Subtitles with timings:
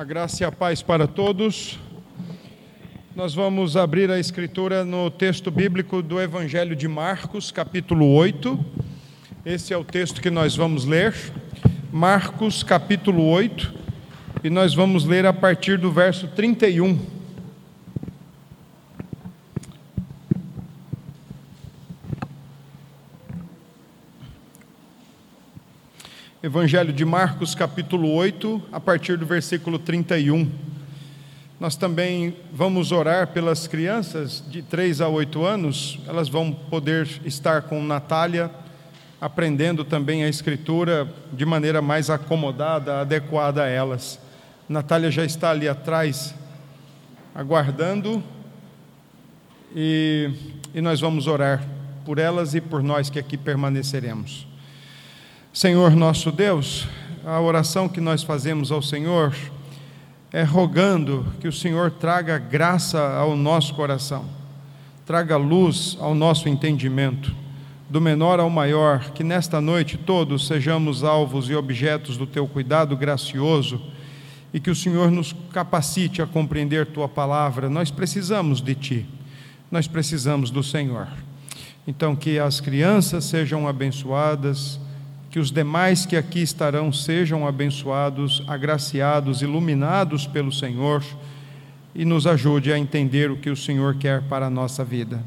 [0.00, 1.78] A graça e a paz para todos.
[3.14, 8.58] Nós vamos abrir a escritura no texto bíblico do Evangelho de Marcos, capítulo 8.
[9.44, 11.14] Esse é o texto que nós vamos ler.
[11.92, 13.74] Marcos, capítulo 8.
[14.42, 17.19] E nós vamos ler a partir do verso 31.
[26.42, 30.50] Evangelho de Marcos, capítulo 8, a partir do versículo 31.
[31.60, 37.60] Nós também vamos orar pelas crianças de 3 a 8 anos, elas vão poder estar
[37.60, 38.50] com Natália,
[39.20, 44.18] aprendendo também a Escritura de maneira mais acomodada, adequada a elas.
[44.66, 46.34] Natália já está ali atrás,
[47.34, 48.24] aguardando,
[49.76, 50.30] e,
[50.72, 51.62] e nós vamos orar
[52.02, 54.48] por elas e por nós que aqui permaneceremos.
[55.52, 56.86] Senhor nosso Deus,
[57.26, 59.34] a oração que nós fazemos ao Senhor
[60.32, 64.26] é rogando que o Senhor traga graça ao nosso coração,
[65.04, 67.34] traga luz ao nosso entendimento,
[67.88, 72.96] do menor ao maior, que nesta noite todos sejamos alvos e objetos do teu cuidado
[72.96, 73.82] gracioso
[74.54, 77.68] e que o Senhor nos capacite a compreender tua palavra.
[77.68, 79.06] Nós precisamos de ti,
[79.68, 81.08] nós precisamos do Senhor.
[81.88, 84.78] Então, que as crianças sejam abençoadas
[85.30, 91.04] que os demais que aqui estarão sejam abençoados, agraciados, iluminados pelo Senhor
[91.94, 95.22] e nos ajude a entender o que o Senhor quer para a nossa vida.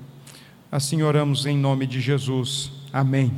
[0.69, 2.69] Assim oramos em nome de Jesus.
[2.91, 3.31] Amém.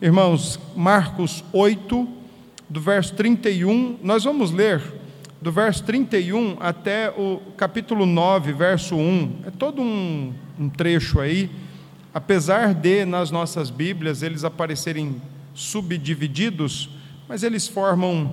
[0.00, 2.08] Irmãos, Marcos 8,
[2.68, 4.80] do verso 31, nós vamos ler
[5.42, 9.38] do verso 31 até o capítulo 9, verso 1.
[9.46, 11.50] É todo um, um trecho aí,
[12.14, 15.20] apesar de nas nossas Bíblias eles aparecerem
[15.56, 16.88] subdivididos,
[17.26, 18.32] mas eles formam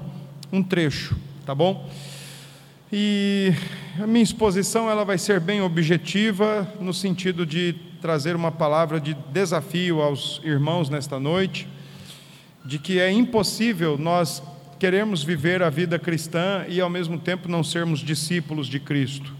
[0.52, 1.89] um trecho, tá bom?
[2.91, 3.52] E
[3.99, 9.16] a minha exposição ela vai ser bem objetiva no sentido de trazer uma palavra de
[9.31, 11.67] desafio aos irmãos nesta noite,
[12.63, 14.44] de que é impossível nós
[14.78, 19.33] queremos viver a vida cristã e ao mesmo tempo não sermos discípulos de Cristo.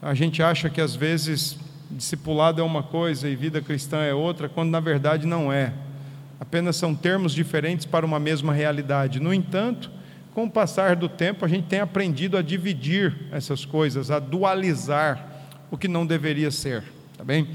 [0.00, 1.58] A gente acha que às vezes
[1.90, 5.72] discipulado é uma coisa e vida cristã é outra, quando na verdade não é
[6.38, 9.20] apenas são termos diferentes para uma mesma realidade.
[9.20, 9.90] No entanto,
[10.32, 15.28] com o passar do tempo, a gente tem aprendido a dividir essas coisas, a dualizar
[15.70, 16.82] o que não deveria ser,
[17.16, 17.48] tá bem?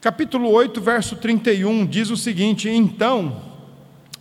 [0.00, 3.42] Capítulo 8, verso 31 diz o seguinte: Então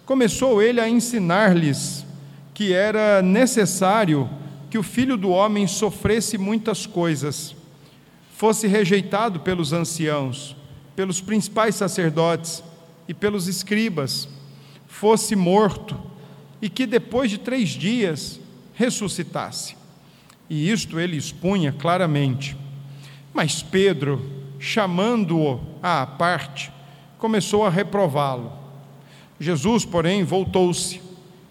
[0.06, 2.06] começou ele a ensinar-lhes
[2.54, 4.30] que era necessário
[4.70, 7.56] que o filho do homem sofresse muitas coisas,
[8.36, 10.56] fosse rejeitado pelos anciãos,
[10.96, 12.64] pelos principais sacerdotes
[13.08, 14.28] e pelos escribas,
[14.88, 16.00] fosse morto
[16.62, 18.40] e que depois de três dias
[18.74, 19.76] ressuscitasse.
[20.50, 22.56] E isto ele expunha claramente.
[23.34, 24.22] Mas Pedro,
[24.60, 26.72] chamando-o à parte,
[27.18, 28.54] começou a reprová-lo.
[29.40, 31.02] Jesus, porém, voltou-se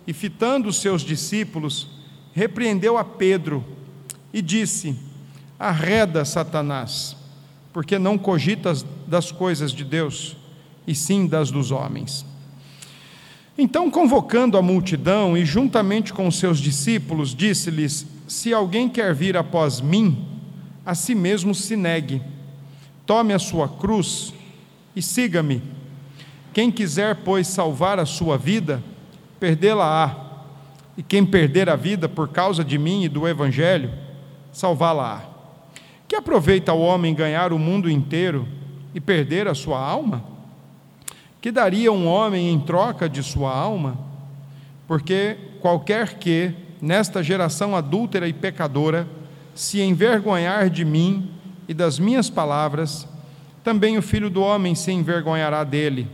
[0.07, 1.89] e, fitando os seus discípulos,
[2.33, 3.65] repreendeu a Pedro
[4.33, 4.97] e disse:
[5.59, 7.17] Arreda, Satanás,
[7.73, 10.37] porque não cogitas das coisas de Deus,
[10.87, 12.25] e sim das dos homens.
[13.57, 19.81] Então, convocando a multidão e juntamente com seus discípulos, disse-lhes: Se alguém quer vir após
[19.81, 20.27] mim,
[20.85, 22.21] a si mesmo se negue,
[23.07, 24.35] tome a sua cruz
[24.95, 25.63] e siga-me.
[26.53, 28.83] Quem quiser, pois, salvar a sua vida,
[29.39, 30.25] perdê-la-á,
[30.97, 33.93] e quem perder a vida por causa de mim e do Evangelho,
[34.53, 35.23] salvá-la-á.
[36.07, 38.47] Que aproveita o homem ganhar o mundo inteiro
[38.95, 40.34] e perder a sua alma?
[41.45, 43.99] Que daria um homem em troca de sua alma?
[44.89, 49.07] Porque qualquer que, nesta geração adúltera e pecadora,
[49.55, 51.29] se envergonhar de mim
[51.69, 53.07] e das minhas palavras,
[53.63, 56.09] também o filho do homem se envergonhará dele,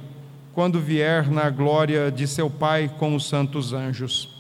[0.52, 4.36] quando vier na glória de seu Pai com os santos anjos.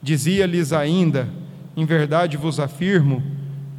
[0.00, 1.28] Dizia-lhes ainda:
[1.76, 3.20] Em verdade vos afirmo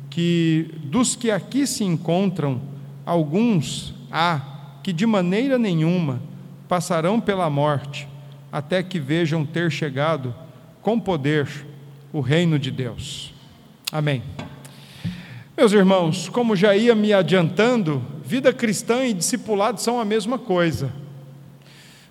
[0.10, 2.60] que dos que aqui se encontram,
[3.06, 4.42] alguns há
[4.84, 6.30] que de maneira nenhuma
[6.72, 8.08] passarão pela morte,
[8.50, 10.34] até que vejam ter chegado
[10.82, 11.46] com poder
[12.14, 13.34] o reino de Deus.
[13.92, 14.24] Amém.
[15.58, 20.94] Meus irmãos, como já ia me adiantando, vida cristã e discipulado são a mesma coisa.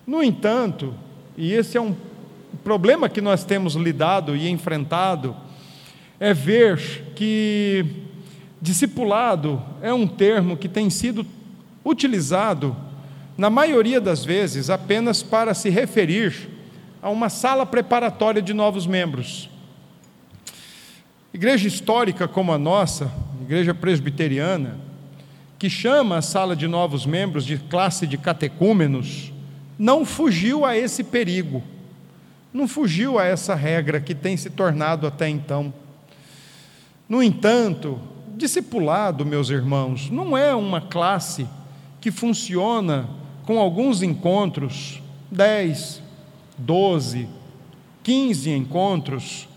[0.05, 0.93] No entanto,
[1.35, 1.95] e esse é um
[2.63, 5.35] problema que nós temos lidado e enfrentado,
[6.19, 6.77] é ver
[7.15, 7.83] que
[8.61, 11.25] discipulado é um termo que tem sido
[11.83, 12.90] utilizado
[13.41, 16.47] na maioria das vezes, apenas para se referir
[17.01, 19.49] a uma sala preparatória de novos membros.
[21.33, 23.11] Igreja histórica como a nossa,
[23.41, 24.77] igreja presbiteriana,
[25.57, 29.33] que chama a sala de novos membros de classe de catecúmenos,
[29.75, 31.63] não fugiu a esse perigo,
[32.53, 35.73] não fugiu a essa regra que tem se tornado até então.
[37.09, 37.99] No entanto,
[38.37, 41.47] discipulado, meus irmãos, não é uma classe
[41.99, 45.01] que funciona com alguns encontros,
[45.31, 46.01] 10,
[46.57, 47.27] 12,
[48.03, 49.47] 15 encontros,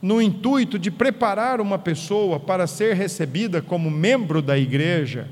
[0.00, 5.28] no intuito de preparar uma pessoa para ser recebida como membro da igreja,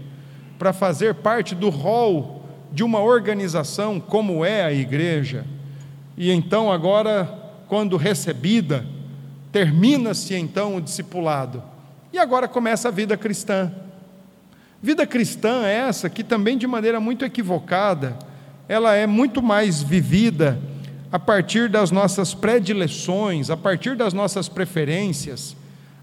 [0.58, 2.42] para fazer parte do rol
[2.72, 5.46] de uma organização como é a igreja,
[6.16, 7.24] e então agora,
[7.68, 8.84] quando recebida,
[9.52, 11.62] termina-se então o discipulado,
[12.12, 13.72] e agora começa a vida cristã.
[14.86, 18.16] Vida cristã é essa que também de maneira muito equivocada,
[18.68, 20.60] ela é muito mais vivida
[21.10, 25.56] a partir das nossas predileções, a partir das nossas preferências,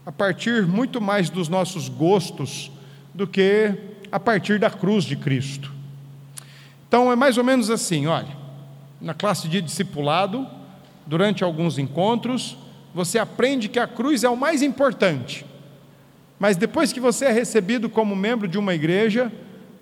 [0.05, 2.73] a partir muito mais dos nossos gostos
[3.13, 3.73] do que
[4.11, 5.71] a partir da cruz de Cristo.
[6.85, 8.35] Então é mais ou menos assim, olha,
[8.99, 10.45] na classe de discipulado,
[11.07, 12.57] durante alguns encontros,
[12.93, 15.45] você aprende que a cruz é o mais importante.
[16.43, 19.31] Mas depois que você é recebido como membro de uma igreja,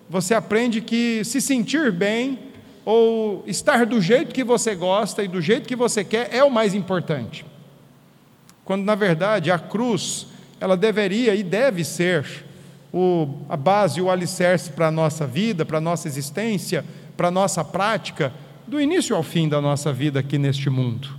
[0.08, 2.38] você aprende que se sentir bem
[2.86, 6.52] ou estar do jeito que você gosta e do jeito que você quer é o
[6.52, 7.44] mais importante.
[8.64, 10.28] Quando na verdade a cruz,
[10.60, 12.46] ela deveria e deve ser
[12.94, 16.86] o, a base, o alicerce para a nossa vida, para a nossa existência,
[17.18, 18.32] para a nossa prática,
[18.68, 21.10] do início ao fim da nossa vida aqui neste mundo.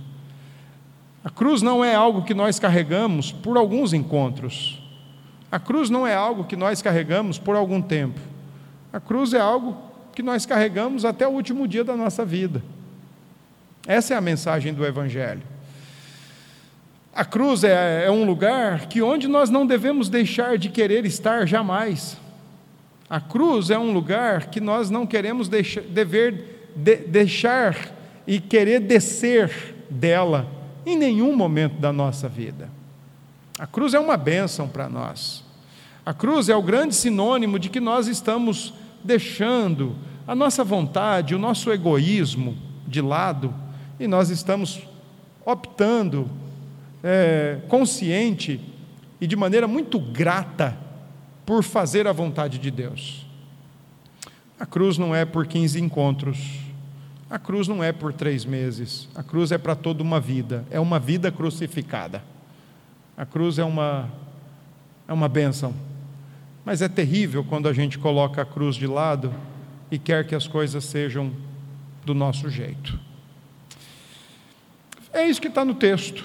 [1.21, 4.81] A cruz não é algo que nós carregamos por alguns encontros.
[5.53, 8.19] A cruz não é algo que nós carregamos por algum tempo.
[8.91, 9.77] A cruz é algo
[10.11, 12.63] que nós carregamos até o último dia da nossa vida.
[13.85, 15.43] Essa é a mensagem do Evangelho.
[17.13, 21.45] A cruz é, é, um lugar que onde nós não devemos deixar de querer estar
[21.47, 22.17] jamais.
[23.07, 27.93] A cruz é um lugar que nós não queremos deixar, dever de, deixar
[28.25, 30.47] e querer descer dela
[30.83, 32.71] em nenhum momento da nossa vida.
[33.59, 35.42] A cruz é uma bênção para nós.
[36.05, 38.73] A cruz é o grande sinônimo de que nós estamos
[39.03, 39.95] deixando
[40.27, 42.57] a nossa vontade, o nosso egoísmo
[42.87, 43.53] de lado
[43.99, 44.81] e nós estamos
[45.45, 46.29] optando,
[47.03, 48.59] é, consciente
[49.19, 50.77] e de maneira muito grata,
[51.45, 53.25] por fazer a vontade de Deus.
[54.59, 56.37] A cruz não é por 15 encontros,
[57.29, 60.79] a cruz não é por três meses, a cruz é para toda uma vida, é
[60.79, 62.23] uma vida crucificada.
[63.17, 64.09] A cruz é uma,
[65.07, 65.73] é uma bênção.
[66.65, 69.33] Mas é terrível quando a gente coloca a cruz de lado
[69.91, 71.31] e quer que as coisas sejam
[72.05, 72.99] do nosso jeito.
[75.11, 76.23] É isso que está no texto.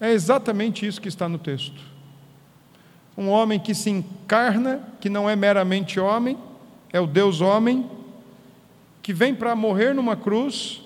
[0.00, 1.80] É exatamente isso que está no texto.
[3.16, 6.38] Um homem que se encarna, que não é meramente homem,
[6.92, 7.88] é o Deus homem,
[9.02, 10.82] que vem para morrer numa cruz,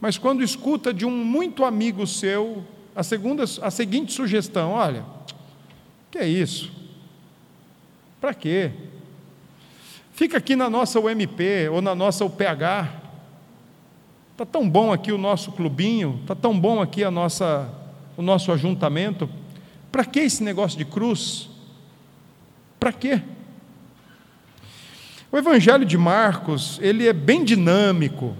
[0.00, 2.64] mas quando escuta de um muito amigo seu
[2.94, 5.04] a, segunda, a seguinte sugestão: olha,
[6.10, 6.81] que é isso?
[8.22, 8.70] Para quê?
[10.12, 12.88] Fica aqui na nossa UMP ou na nossa UPH.
[14.30, 17.68] Está tão bom aqui o nosso clubinho, está tão bom aqui a nossa,
[18.16, 19.28] o nosso ajuntamento.
[19.90, 21.50] Para que esse negócio de cruz?
[22.78, 23.20] Para quê?
[25.32, 28.36] O Evangelho de Marcos, ele é bem dinâmico.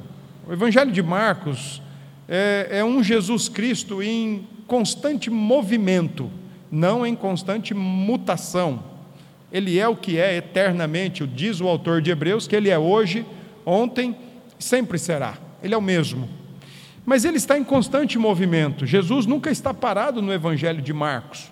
[0.46, 1.82] O Evangelho de Marcos
[2.28, 6.30] é, é um Jesus Cristo em constante movimento,
[6.70, 8.91] não em constante mutação.
[9.52, 13.26] Ele é o que é eternamente, diz o autor de Hebreus, que ele é hoje,
[13.66, 14.16] ontem,
[14.58, 15.36] sempre será.
[15.62, 16.28] Ele é o mesmo.
[17.04, 18.86] Mas ele está em constante movimento.
[18.86, 21.50] Jesus nunca está parado no Evangelho de Marcos.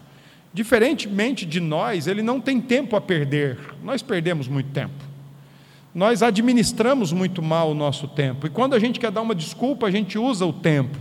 [0.52, 3.58] Diferentemente de nós, ele não tem tempo a perder.
[3.82, 5.10] Nós perdemos muito tempo.
[5.94, 8.46] Nós administramos muito mal o nosso tempo.
[8.46, 10.96] E quando a gente quer dar uma desculpa, a gente usa o tempo.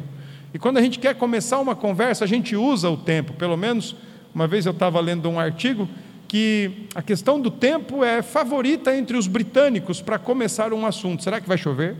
[0.54, 3.34] E quando a gente quer começar uma conversa, a gente usa o tempo.
[3.34, 3.96] Pelo menos,
[4.34, 5.88] uma vez eu estava lendo um artigo
[6.30, 11.24] que a questão do tempo é favorita entre os britânicos para começar um assunto.
[11.24, 11.96] Será que vai chover?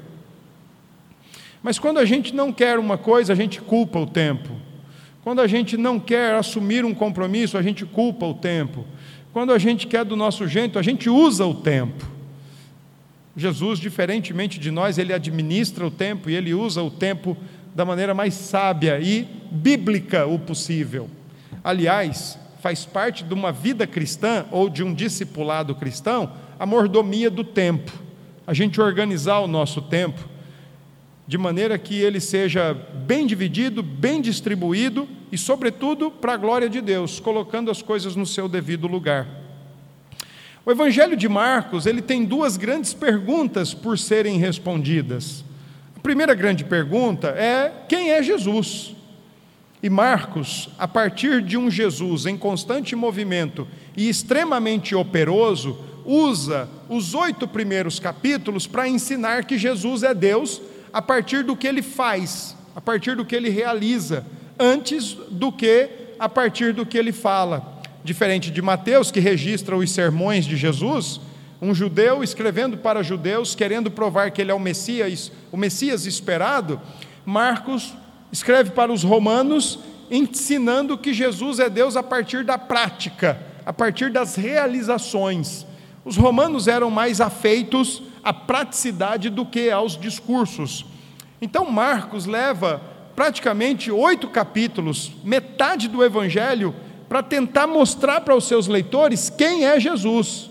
[1.64, 4.56] Mas quando a gente não quer uma coisa, a gente culpa o tempo.
[5.24, 8.86] Quando a gente não quer assumir um compromisso, a gente culpa o tempo.
[9.34, 12.06] Quando a gente quer do nosso jeito, a gente usa o tempo.
[13.36, 17.36] Jesus, diferentemente de nós, ele administra o tempo e ele usa o tempo
[17.74, 21.10] da maneira mais sábia e bíblica o possível.
[21.64, 27.44] Aliás, faz parte de uma vida cristã ou de um discipulado cristão, a mordomia do
[27.44, 27.92] tempo.
[28.46, 30.28] A gente organizar o nosso tempo
[31.28, 36.82] de maneira que ele seja bem dividido, bem distribuído e, sobretudo, para a glória de
[36.82, 39.28] Deus, colocando as coisas no seu devido lugar.
[40.66, 45.46] O Evangelho de Marcos, ele tem duas grandes perguntas por serem respondidas.
[45.96, 48.96] A primeira grande pergunta é: quem é Jesus?
[49.82, 57.14] E Marcos, a partir de um Jesus em constante movimento e extremamente operoso, usa os
[57.14, 62.58] oito primeiros capítulos para ensinar que Jesus é Deus a partir do que ele faz,
[62.76, 64.26] a partir do que ele realiza,
[64.60, 67.82] antes do que a partir do que ele fala.
[68.04, 71.22] Diferente de Mateus, que registra os sermões de Jesus,
[71.62, 76.82] um judeu escrevendo para judeus, querendo provar que ele é o Messias, o Messias esperado,
[77.26, 77.94] Marcos
[78.32, 84.12] escreve para os romanos, ensinando que Jesus é Deus a partir da prática, a partir
[84.12, 85.66] das realizações.
[86.04, 90.86] Os romanos eram mais afeitos à praticidade do que aos discursos.
[91.42, 92.82] Então, Marcos leva
[93.16, 96.74] praticamente oito capítulos, metade do Evangelho,
[97.08, 100.50] para tentar mostrar para os seus leitores quem é Jesus.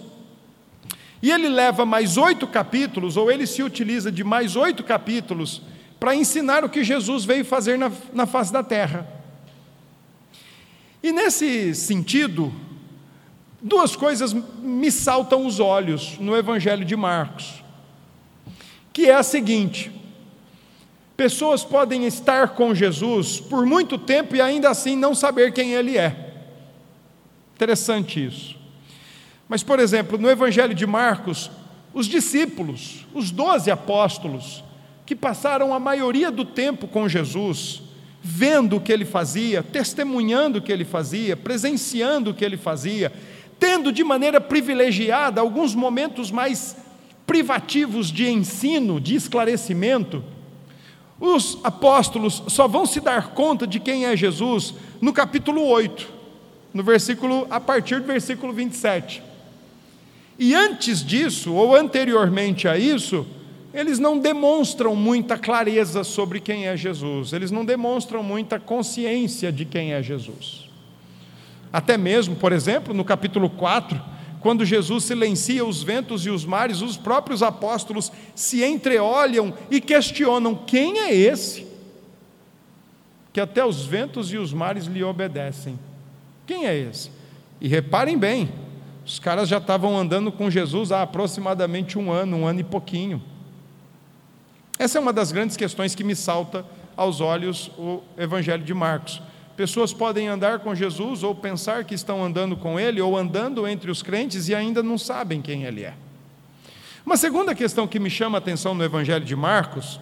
[1.22, 5.62] E ele leva mais oito capítulos, ou ele se utiliza de mais oito capítulos,
[5.98, 9.06] para ensinar o que Jesus veio fazer na, na face da terra.
[11.02, 12.52] E nesse sentido,
[13.60, 17.62] duas coisas me saltam os olhos no Evangelho de Marcos,
[18.92, 19.92] que é a seguinte:
[21.16, 25.98] pessoas podem estar com Jesus por muito tempo e ainda assim não saber quem ele
[25.98, 26.34] é.
[27.54, 28.56] Interessante isso.
[29.48, 31.50] Mas, por exemplo, no Evangelho de Marcos,
[31.92, 34.62] os discípulos, os doze apóstolos,
[35.08, 37.80] que passaram a maioria do tempo com Jesus,
[38.20, 43.10] vendo o que ele fazia, testemunhando o que ele fazia, presenciando o que ele fazia,
[43.58, 46.76] tendo de maneira privilegiada alguns momentos mais
[47.26, 50.22] privativos de ensino, de esclarecimento,
[51.18, 56.06] os apóstolos só vão se dar conta de quem é Jesus no capítulo 8,
[56.74, 59.22] no versículo a partir do versículo 27.
[60.38, 63.26] E antes disso, ou anteriormente a isso,
[63.72, 69.64] eles não demonstram muita clareza sobre quem é Jesus, eles não demonstram muita consciência de
[69.64, 70.68] quem é Jesus.
[71.72, 74.00] Até mesmo, por exemplo, no capítulo 4,
[74.40, 80.54] quando Jesus silencia os ventos e os mares, os próprios apóstolos se entreolham e questionam:
[80.54, 81.66] quem é esse?
[83.32, 85.78] Que até os ventos e os mares lhe obedecem.
[86.46, 87.10] Quem é esse?
[87.60, 88.48] E reparem bem,
[89.04, 93.22] os caras já estavam andando com Jesus há aproximadamente um ano, um ano e pouquinho.
[94.78, 96.64] Essa é uma das grandes questões que me salta
[96.96, 99.20] aos olhos o Evangelho de Marcos.
[99.56, 103.90] Pessoas podem andar com Jesus ou pensar que estão andando com Ele, ou andando entre
[103.90, 105.94] os crentes e ainda não sabem quem Ele é.
[107.04, 109.98] Uma segunda questão que me chama a atenção no Evangelho de Marcos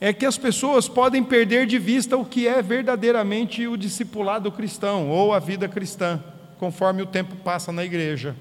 [0.00, 5.10] é que as pessoas podem perder de vista o que é verdadeiramente o discipulado cristão
[5.10, 6.22] ou a vida cristã,
[6.58, 8.36] conforme o tempo passa na igreja,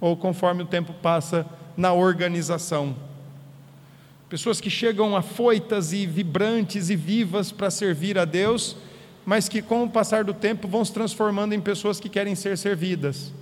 [0.00, 1.46] ou conforme o tempo passa
[1.76, 3.07] na organização.
[4.28, 8.76] Pessoas que chegam afoitas e vibrantes e vivas para servir a Deus,
[9.24, 12.58] mas que com o passar do tempo vão se transformando em pessoas que querem ser
[12.58, 13.32] servidas.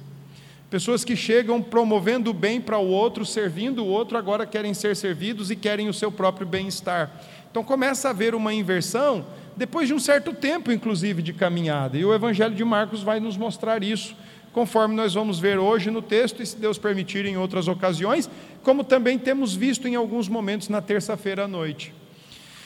[0.71, 4.95] Pessoas que chegam promovendo o bem para o outro, servindo o outro, agora querem ser
[4.95, 7.11] servidos e querem o seu próprio bem-estar.
[7.51, 9.27] Então começa a haver uma inversão
[9.57, 11.97] depois de um certo tempo, inclusive, de caminhada.
[11.97, 14.15] E o Evangelho de Marcos vai nos mostrar isso
[14.57, 18.31] conforme nós vamos ver hoje no texto e, se Deus permitir, em outras ocasiões,
[18.63, 21.93] como também temos visto em alguns momentos na terça-feira à noite.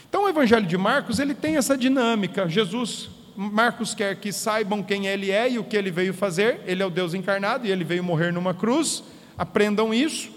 [0.08, 2.48] Então, o Evangelho de Marcos ele tem essa dinâmica.
[2.48, 6.60] Jesus, Marcos quer que saibam quem ele é e o que ele veio fazer.
[6.64, 9.02] Ele é o Deus encarnado e ele veio morrer numa cruz.
[9.36, 10.30] Aprendam isso.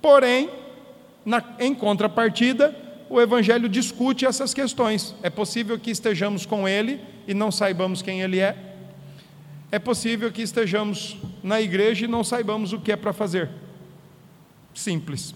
[0.00, 0.48] Porém,
[1.26, 2.72] na, em contrapartida,
[3.08, 5.12] o Evangelho discute essas questões.
[5.24, 8.69] É possível que estejamos com ele e não saibamos quem ele é
[9.72, 13.48] é possível que estejamos na igreja e não saibamos o que é para fazer.
[14.74, 15.34] Simples.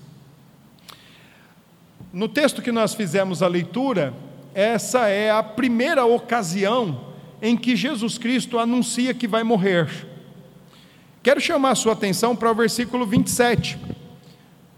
[2.12, 4.14] No texto que nós fizemos a leitura,
[4.54, 9.88] essa é a primeira ocasião em que Jesus Cristo anuncia que vai morrer.
[11.22, 13.78] Quero chamar a sua atenção para o versículo 27.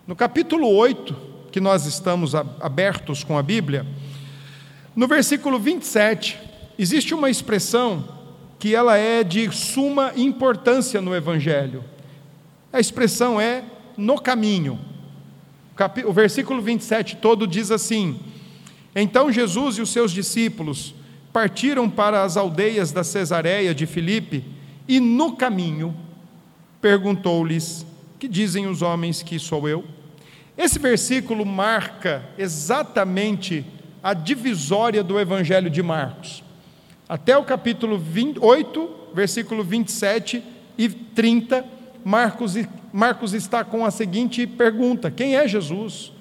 [0.06, 1.16] No capítulo 8,
[1.50, 3.86] que nós estamos abertos com a Bíblia,
[4.94, 6.38] no versículo 27,
[6.78, 8.15] existe uma expressão
[8.66, 11.84] que ela é de suma importância no Evangelho.
[12.72, 13.62] A expressão é
[13.96, 14.76] no caminho.
[16.04, 18.18] O versículo 27 todo diz assim:
[18.92, 20.96] Então Jesus e os seus discípulos
[21.32, 24.42] partiram para as aldeias da Cesareia de Filipe,
[24.88, 25.94] e no caminho
[26.80, 27.86] perguntou-lhes:
[28.18, 29.84] Que dizem os homens que sou eu?
[30.58, 33.64] Esse versículo marca exatamente
[34.02, 36.42] a divisória do Evangelho de Marcos.
[37.08, 40.42] Até o capítulo 28, versículo 27
[40.76, 41.64] e 30,
[42.04, 42.54] Marcos,
[42.92, 46.12] Marcos está com a seguinte pergunta: Quem é Jesus?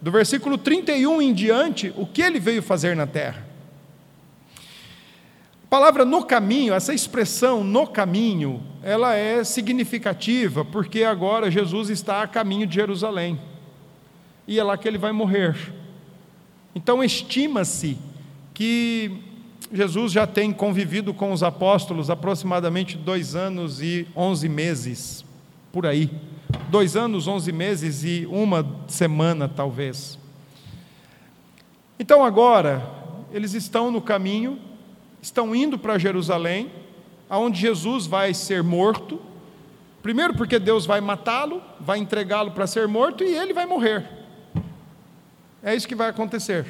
[0.00, 3.44] Do versículo 31 em diante, o que ele veio fazer na terra?
[5.64, 12.22] A palavra no caminho, essa expressão no caminho, ela é significativa, porque agora Jesus está
[12.22, 13.38] a caminho de Jerusalém.
[14.46, 15.74] E é lá que ele vai morrer.
[16.74, 17.98] Então estima-se
[18.54, 19.27] que
[19.72, 25.24] Jesus já tem convivido com os apóstolos aproximadamente dois anos e onze meses,
[25.70, 26.10] por aí.
[26.70, 30.18] Dois anos, onze meses e uma semana, talvez.
[31.98, 32.88] Então agora,
[33.32, 34.58] eles estão no caminho,
[35.20, 36.70] estão indo para Jerusalém,
[37.28, 39.20] aonde Jesus vai ser morto.
[40.02, 44.08] Primeiro, porque Deus vai matá-lo, vai entregá-lo para ser morto e ele vai morrer.
[45.62, 46.64] É isso que vai acontecer.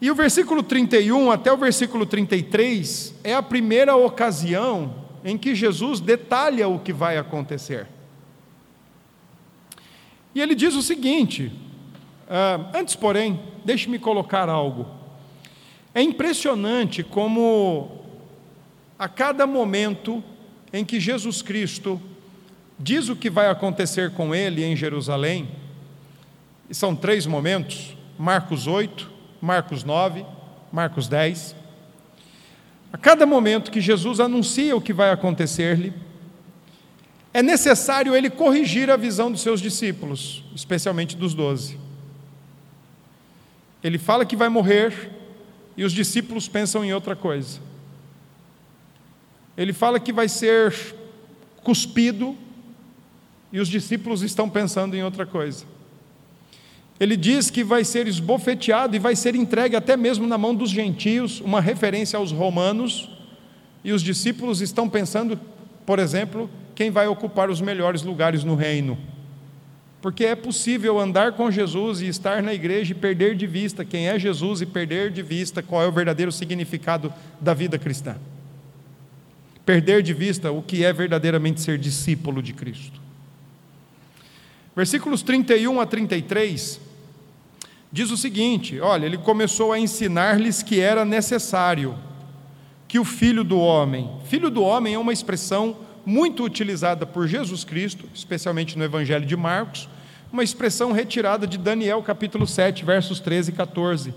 [0.00, 6.00] E o versículo 31 até o versículo 33 é a primeira ocasião em que Jesus
[6.00, 7.86] detalha o que vai acontecer.
[10.34, 11.52] E ele diz o seguinte:
[12.26, 14.86] uh, antes, porém, deixe-me colocar algo.
[15.94, 18.04] É impressionante como,
[18.98, 20.22] a cada momento
[20.72, 22.00] em que Jesus Cristo
[22.78, 25.48] diz o que vai acontecer com ele em Jerusalém,
[26.70, 30.24] e são três momentos: Marcos 8, Marcos 9,
[30.72, 31.56] Marcos 10.
[32.92, 35.92] A cada momento que Jesus anuncia o que vai acontecer-lhe,
[37.32, 41.78] é necessário ele corrigir a visão dos seus discípulos, especialmente dos doze.
[43.82, 45.10] Ele fala que vai morrer
[45.76, 47.60] e os discípulos pensam em outra coisa.
[49.56, 50.74] Ele fala que vai ser
[51.62, 52.36] cuspido
[53.52, 55.64] e os discípulos estão pensando em outra coisa.
[57.00, 60.68] Ele diz que vai ser esbofeteado e vai ser entregue até mesmo na mão dos
[60.68, 63.08] gentios, uma referência aos romanos,
[63.82, 65.40] e os discípulos estão pensando,
[65.86, 68.98] por exemplo, quem vai ocupar os melhores lugares no reino.
[70.02, 74.08] Porque é possível andar com Jesus e estar na igreja e perder de vista quem
[74.08, 77.10] é Jesus e perder de vista qual é o verdadeiro significado
[77.40, 78.16] da vida cristã.
[79.64, 83.00] Perder de vista o que é verdadeiramente ser discípulo de Cristo.
[84.76, 86.89] Versículos 31 a 33
[87.92, 91.96] diz o seguinte: olha, ele começou a ensinar-lhes que era necessário
[92.86, 97.62] que o filho do homem, filho do homem é uma expressão muito utilizada por Jesus
[97.62, 99.88] Cristo, especialmente no Evangelho de Marcos,
[100.32, 104.14] uma expressão retirada de Daniel capítulo 7, versos 13 e 14.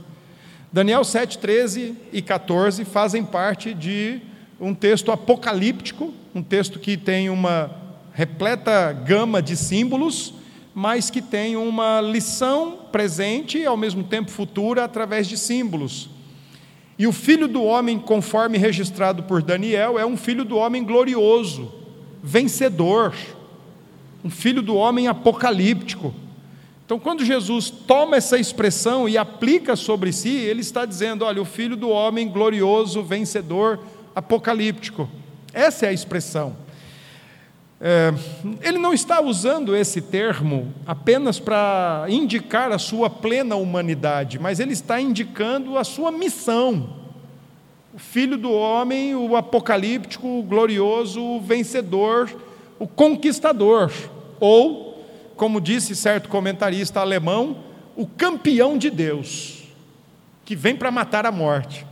[0.72, 4.20] Daniel 7, 13 e 14 fazem parte de
[4.60, 7.70] um texto apocalíptico, um texto que tem uma
[8.12, 10.34] repleta gama de símbolos
[10.74, 16.10] mas que tem uma lição presente e ao mesmo tempo futura através de símbolos.
[16.98, 21.72] E o filho do homem, conforme registrado por Daniel, é um filho do homem glorioso,
[22.22, 23.14] vencedor,
[24.24, 26.14] um filho do homem apocalíptico.
[26.86, 31.46] Então, quando Jesus toma essa expressão e aplica sobre si, ele está dizendo: olha, o
[31.46, 33.80] filho do homem glorioso, vencedor,
[34.16, 35.10] apocalíptico.
[35.54, 36.63] Essa é a expressão.
[37.86, 38.14] É,
[38.62, 44.72] ele não está usando esse termo apenas para indicar a sua plena humanidade, mas ele
[44.72, 47.02] está indicando a sua missão.
[47.94, 52.34] O filho do homem, o apocalíptico, o glorioso, o vencedor,
[52.80, 53.92] o conquistador,
[54.40, 57.66] ou, como disse certo comentarista alemão,
[57.98, 59.66] o campeão de Deus,
[60.46, 61.86] que vem para matar a morte.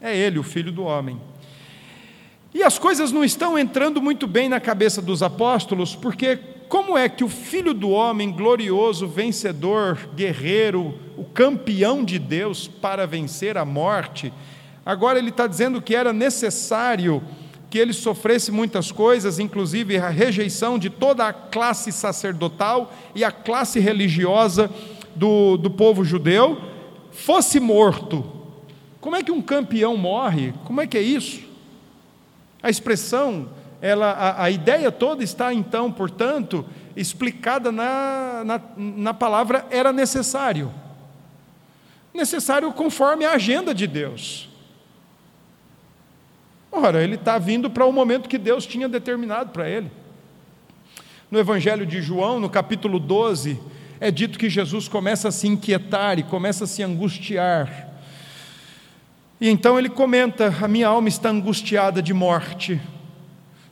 [0.00, 1.20] É ele, o filho do homem.
[2.54, 6.38] E as coisas não estão entrando muito bem na cabeça dos apóstolos, porque
[6.68, 13.08] como é que o filho do homem, glorioso, vencedor, guerreiro, o campeão de Deus para
[13.08, 14.32] vencer a morte,
[14.86, 17.20] agora ele está dizendo que era necessário
[17.68, 23.32] que ele sofresse muitas coisas, inclusive a rejeição de toda a classe sacerdotal e a
[23.32, 24.70] classe religiosa
[25.16, 26.56] do, do povo judeu,
[27.10, 28.24] fosse morto.
[29.00, 30.54] Como é que um campeão morre?
[30.64, 31.53] Como é que é isso?
[32.64, 33.50] A expressão,
[33.82, 36.64] ela, a, a ideia toda está então, portanto,
[36.96, 40.72] explicada na, na, na palavra era necessário.
[42.14, 44.48] Necessário conforme a agenda de Deus.
[46.72, 49.92] Ora, ele está vindo para o momento que Deus tinha determinado para ele.
[51.30, 53.60] No Evangelho de João, no capítulo 12,
[54.00, 57.93] é dito que Jesus começa a se inquietar e começa a se angustiar.
[59.44, 62.80] E então ele comenta: A minha alma está angustiada de morte.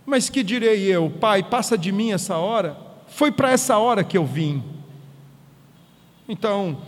[0.04, 2.92] Mas que direi eu, Pai, passa de mim essa hora?
[3.12, 4.62] foi para essa hora que eu vim.
[6.26, 6.80] Então,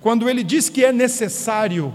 [0.00, 1.92] quando ele diz que é necessário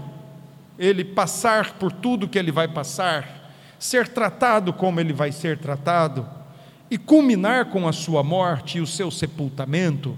[0.78, 6.28] ele passar por tudo que ele vai passar, ser tratado como ele vai ser tratado,
[6.90, 10.16] e culminar com a sua morte e o seu sepultamento,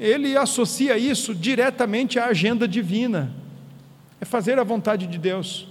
[0.00, 3.32] ele associa isso diretamente à agenda divina.
[4.20, 5.66] É fazer a vontade de Deus.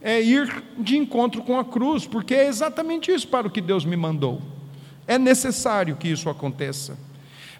[0.00, 3.84] É ir de encontro com a cruz, porque é exatamente isso para o que Deus
[3.84, 4.40] me mandou.
[5.06, 6.96] É necessário que isso aconteça.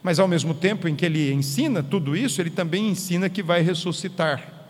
[0.02, 3.60] Mas ao mesmo tempo em que ele ensina tudo isso, ele também ensina que vai
[3.60, 4.60] ressuscitar.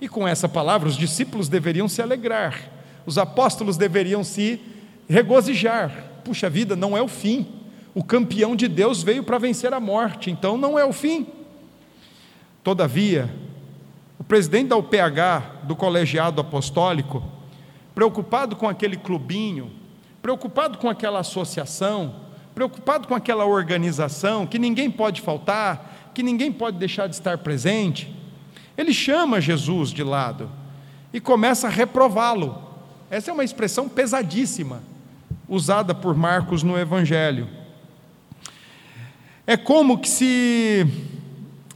[0.00, 2.70] E com essa palavra, os discípulos deveriam se alegrar,
[3.06, 4.60] os apóstolos deveriam se
[5.08, 6.10] regozijar.
[6.24, 7.46] Puxa vida, não é o fim.
[7.94, 11.26] O campeão de Deus veio para vencer a morte, então não é o fim.
[12.62, 13.28] Todavia,
[14.18, 17.22] o presidente da UPH, do colegiado apostólico,
[17.94, 19.70] preocupado com aquele clubinho,
[20.22, 22.14] preocupado com aquela associação,
[22.54, 28.14] preocupado com aquela organização, que ninguém pode faltar, que ninguém pode deixar de estar presente,
[28.76, 30.48] ele chama Jesus de lado
[31.12, 32.62] e começa a reprová-lo.
[33.10, 34.82] Essa é uma expressão pesadíssima,
[35.48, 37.48] usada por Marcos no Evangelho.
[39.46, 40.86] É como que se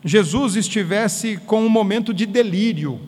[0.06, 3.00] Jesus estivesse com um momento de delírio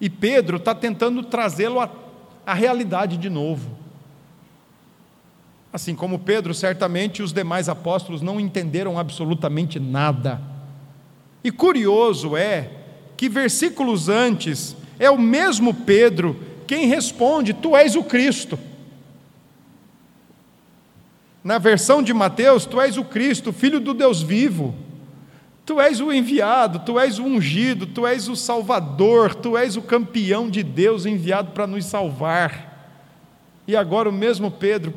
[0.00, 1.88] e Pedro está tentando trazê-lo à,
[2.44, 3.78] à realidade de novo.
[5.72, 10.42] Assim como Pedro, certamente os demais apóstolos não entenderam absolutamente nada.
[11.44, 12.72] E curioso é
[13.16, 18.58] que versículos antes é o mesmo Pedro quem responde: Tu és o Cristo.
[21.44, 24.74] Na versão de Mateus, Tu és o Cristo, filho do Deus vivo.
[25.66, 29.82] Tu és o enviado, tu és o ungido, tu és o salvador, tu és o
[29.82, 32.72] campeão de Deus enviado para nos salvar.
[33.66, 34.92] E agora o mesmo Pedro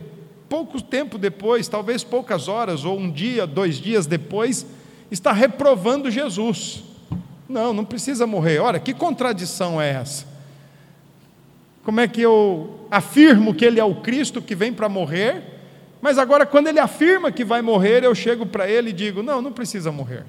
[0.50, 4.66] pouco tempo depois, talvez poucas horas, ou um dia, dois dias depois,
[5.12, 6.84] está reprovando Jesus.
[7.48, 8.60] Não, não precisa morrer.
[8.60, 10.26] Ora, que contradição é essa?
[11.84, 15.42] Como é que eu afirmo que ele é o Cristo que vem para morrer,
[16.02, 19.42] mas agora, quando ele afirma que vai morrer, eu chego para ele e digo: não,
[19.42, 20.26] não precisa morrer.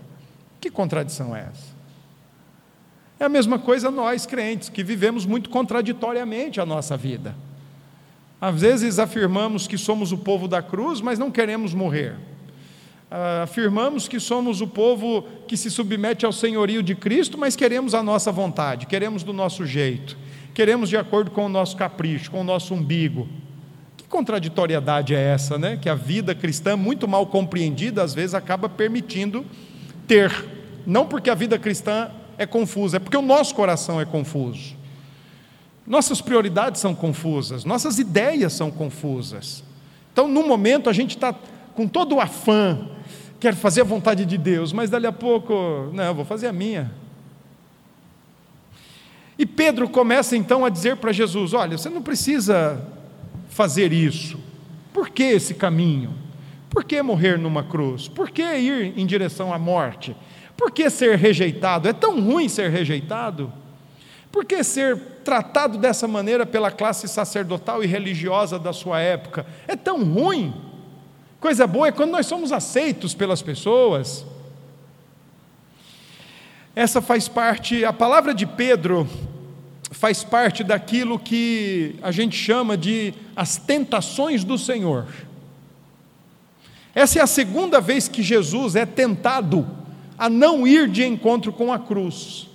[0.61, 1.79] Que contradição é essa?
[3.21, 7.35] É a mesma coisa nós, crentes, que vivemos muito contraditoriamente a nossa vida.
[8.41, 12.15] Às vezes afirmamos que somos o povo da cruz, mas não queremos morrer.
[13.11, 17.95] Ah, afirmamos que somos o povo que se submete ao senhorio de Cristo, mas queremos
[17.95, 20.17] a nossa vontade, queremos do nosso jeito,
[20.55, 23.27] queremos de acordo com o nosso capricho, com o nosso umbigo.
[23.97, 25.77] Que contraditoriedade é essa, né?
[25.77, 29.45] Que a vida cristã, muito mal compreendida, às vezes acaba permitindo
[30.09, 30.33] ter.
[30.85, 34.77] Não porque a vida cristã é confusa, é porque o nosso coração é confuso.
[35.87, 39.63] Nossas prioridades são confusas, nossas ideias são confusas.
[40.13, 41.35] Então, no momento, a gente está
[41.75, 42.89] com todo o afã,
[43.39, 46.93] quer fazer a vontade de Deus, mas dali a pouco, não, vou fazer a minha.
[49.39, 52.85] E Pedro começa então a dizer para Jesus: Olha, você não precisa
[53.49, 54.39] fazer isso.
[54.93, 56.13] Por que esse caminho?
[56.71, 58.09] Por que morrer numa cruz?
[58.09, 60.15] Por que ir em direção à morte?
[60.57, 61.89] Por que ser rejeitado?
[61.89, 63.53] É tão ruim ser rejeitado?
[64.31, 69.47] Por que ser tratado dessa maneira pela classe sacerdotal e religiosa da sua época?
[69.67, 70.55] É tão ruim.
[71.41, 74.27] Coisa boa é quando nós somos aceitos pelas pessoas.
[76.75, 79.09] Essa faz parte, a palavra de Pedro
[79.91, 85.07] faz parte daquilo que a gente chama de as tentações do Senhor.
[86.95, 89.67] Essa é a segunda vez que Jesus é tentado
[90.19, 92.49] a não ir de encontro com a cruz.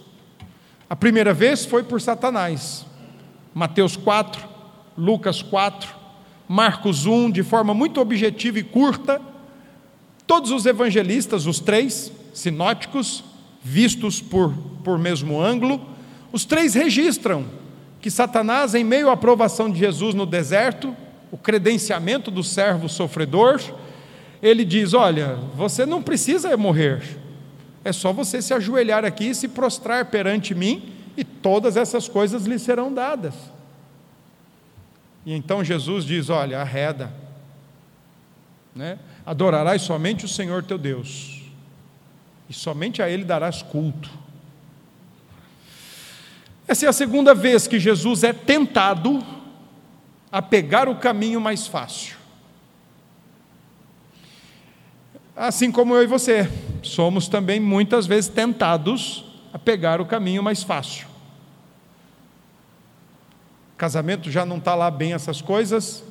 [0.90, 2.86] A primeira vez foi por Satanás.
[3.54, 4.44] Mateus 4,
[4.98, 5.90] Lucas 4,
[6.48, 9.22] Marcos 1, de forma muito objetiva e curta.
[10.28, 13.24] Todos os evangelistas, os três sinóticos,
[13.64, 15.82] vistos por, por mesmo ângulo,
[16.32, 17.46] os três registram
[18.02, 20.96] que Satanás, em meio à aprovação de Jesus no deserto,
[21.32, 23.62] o credenciamento do servo sofredor,
[24.44, 27.02] ele diz: Olha, você não precisa morrer,
[27.82, 32.46] é só você se ajoelhar aqui e se prostrar perante mim, e todas essas coisas
[32.46, 33.34] lhe serão dadas.
[35.26, 37.10] E então Jesus diz: Olha, arreda,
[38.76, 39.00] né?
[39.26, 41.42] adorarás somente o Senhor teu Deus,
[42.50, 44.10] e somente a Ele darás culto.
[46.68, 49.24] Essa é a segunda vez que Jesus é tentado
[50.30, 52.23] a pegar o caminho mais fácil.
[55.36, 56.50] Assim como eu e você,
[56.84, 61.08] somos também muitas vezes tentados a pegar o caminho mais fácil.
[63.76, 66.04] Casamento já não está lá bem essas coisas,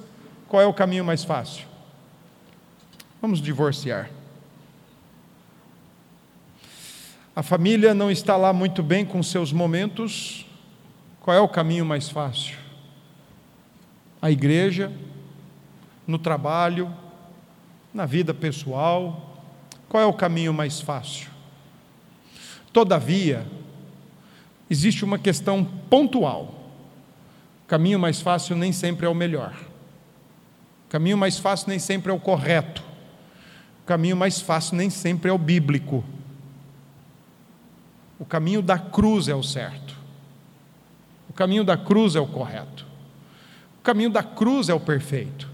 [0.49, 1.67] qual é o caminho mais fácil?
[3.21, 4.11] Vamos divorciar.
[7.35, 10.45] A família não está lá muito bem com seus momentos.
[11.21, 12.59] Qual é o caminho mais fácil?
[14.21, 14.93] A igreja,
[16.07, 16.95] no trabalho,
[17.93, 19.45] na vida pessoal.
[19.89, 21.29] Qual é o caminho mais fácil?
[22.73, 23.47] Todavia,
[24.71, 26.55] existe uma questão pontual.
[27.65, 29.55] O caminho mais fácil nem sempre é o melhor.
[30.87, 32.83] O caminho mais fácil nem sempre é o correto.
[33.83, 36.03] O caminho mais fácil nem sempre é o bíblico.
[38.19, 39.97] O caminho da cruz é o certo.
[41.29, 42.87] O caminho da cruz é o correto.
[43.79, 45.52] O caminho da cruz é o perfeito.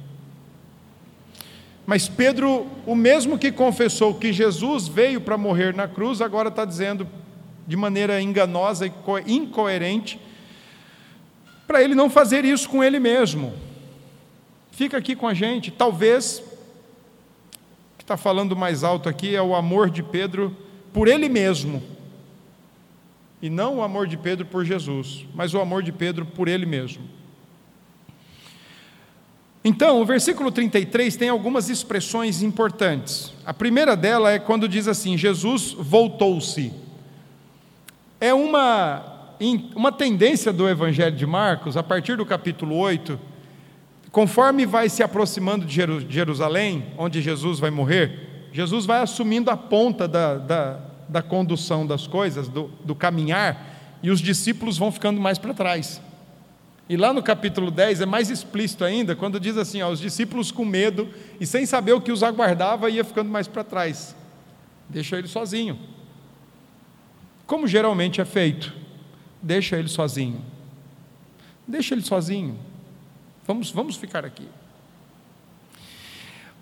[1.89, 6.67] Mas Pedro, o mesmo que confessou que Jesus veio para morrer na cruz, agora está
[6.67, 7.09] dizendo
[7.67, 8.93] de maneira enganosa e
[9.35, 10.21] incoerente,
[11.67, 13.55] para ele não fazer isso com ele mesmo.
[14.71, 15.71] Fica aqui com a gente.
[15.71, 16.41] Talvez,
[17.95, 20.55] o que está falando mais alto aqui é o amor de Pedro
[20.93, 21.83] por ele mesmo.
[23.41, 26.67] E não o amor de Pedro por Jesus, mas o amor de Pedro por ele
[26.67, 27.03] mesmo.
[29.69, 33.35] Então, o versículo 33 tem algumas expressões importantes.
[33.45, 36.73] A primeira dela é quando diz assim: Jesus voltou-se.
[38.19, 39.37] É uma,
[39.77, 43.21] uma tendência do Evangelho de Marcos, a partir do capítulo 8,
[44.11, 50.09] conforme vai se aproximando de Jerusalém, onde Jesus vai morrer, Jesus vai assumindo a ponta
[50.09, 55.37] da, da, da condução das coisas, do, do caminhar, e os discípulos vão ficando mais
[55.37, 56.01] para trás.
[56.89, 60.51] E lá no capítulo 10 é mais explícito ainda, quando diz assim: ó, os discípulos
[60.51, 64.17] com medo e sem saber o que os aguardava, ia ficando mais para trás.
[64.89, 65.79] Deixa ele sozinho.
[67.47, 68.75] Como geralmente é feito,
[69.43, 70.41] deixa ele sozinho.
[71.67, 72.59] Deixa ele sozinho.
[73.47, 74.49] Vamos, vamos ficar aqui.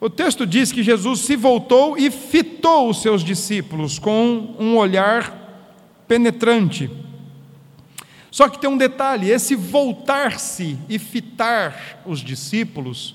[0.00, 6.04] O texto diz que Jesus se voltou e fitou os seus discípulos com um olhar
[6.06, 6.90] penetrante.
[8.36, 13.14] Só que tem um detalhe: esse voltar-se e fitar os discípulos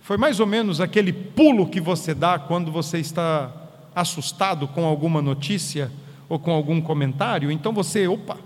[0.00, 3.52] foi mais ou menos aquele pulo que você dá quando você está
[3.94, 5.92] assustado com alguma notícia
[6.30, 7.50] ou com algum comentário.
[7.50, 8.38] Então você, opa.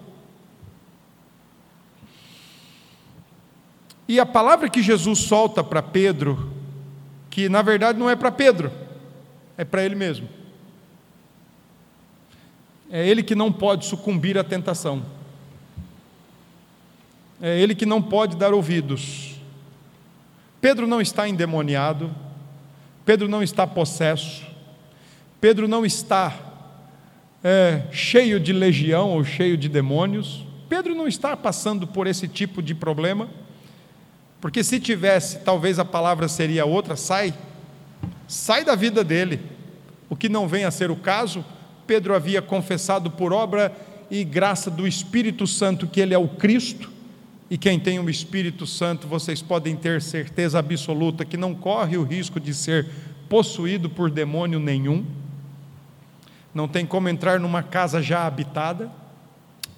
[4.09, 6.51] E a palavra que Jesus solta para Pedro,
[7.31, 8.73] que na verdade não é para Pedro,
[9.57, 10.29] é para ele mesmo.
[12.91, 15.17] É ele que não pode sucumbir à tentação.
[17.41, 19.37] É ele que não pode dar ouvidos.
[20.61, 22.11] Pedro não está endemoniado,
[23.05, 24.45] Pedro não está possesso,
[25.41, 26.35] Pedro não está
[27.45, 32.61] é, cheio de legião ou cheio de demônios, Pedro não está passando por esse tipo
[32.61, 33.29] de problema,
[34.41, 37.33] porque se tivesse, talvez a palavra seria outra: sai,
[38.27, 39.41] sai da vida dele.
[40.11, 41.45] O que não vem a ser o caso,
[41.87, 43.75] Pedro havia confessado por obra
[44.11, 46.91] e graça do Espírito Santo que ele é o Cristo,
[47.51, 52.03] e quem tem o Espírito Santo, vocês podem ter certeza absoluta que não corre o
[52.03, 52.87] risco de ser
[53.29, 55.05] possuído por demônio nenhum.
[56.55, 58.91] Não tem como entrar numa casa já habitada.